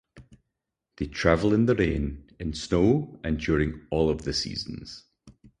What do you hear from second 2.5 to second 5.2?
snow, and during all of the seasons.